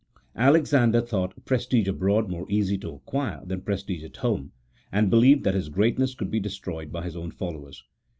Alexander 0.35 0.99
thought 0.99 1.31
prestige 1.45 1.87
abroad 1.87 2.27
more 2.27 2.47
easy 2.49 2.75
to 2.75 2.89
acquire 2.89 3.45
than 3.45 3.61
prestige 3.61 4.03
at 4.03 4.17
home, 4.17 4.51
and 4.91 5.11
believed 5.11 5.43
that 5.43 5.53
his 5.53 5.69
greatness 5.69 6.15
could 6.15 6.31
be 6.31 6.39
destroyed 6.39 6.91
by 6.91 7.03
his 7.03 7.15
own 7.15 7.29
followers. 7.29 7.83